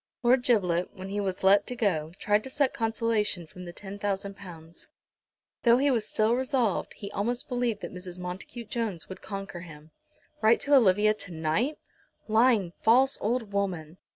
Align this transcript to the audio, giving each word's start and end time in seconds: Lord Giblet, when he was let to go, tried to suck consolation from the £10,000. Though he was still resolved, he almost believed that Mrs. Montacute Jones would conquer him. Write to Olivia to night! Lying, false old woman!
Lord 0.23 0.41
Giblet, 0.41 0.95
when 0.95 1.09
he 1.09 1.19
was 1.19 1.43
let 1.43 1.67
to 1.67 1.75
go, 1.75 2.11
tried 2.17 2.43
to 2.45 2.49
suck 2.49 2.73
consolation 2.73 3.45
from 3.45 3.65
the 3.65 3.71
£10,000. 3.71 4.87
Though 5.61 5.77
he 5.77 5.91
was 5.91 6.07
still 6.07 6.35
resolved, 6.35 6.95
he 6.95 7.11
almost 7.11 7.47
believed 7.47 7.81
that 7.81 7.93
Mrs. 7.93 8.17
Montacute 8.17 8.71
Jones 8.71 9.07
would 9.09 9.21
conquer 9.21 9.59
him. 9.59 9.91
Write 10.41 10.59
to 10.61 10.73
Olivia 10.73 11.13
to 11.13 11.31
night! 11.31 11.77
Lying, 12.27 12.73
false 12.81 13.19
old 13.21 13.53
woman! 13.53 13.99